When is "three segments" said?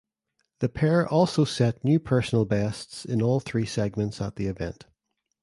3.39-4.19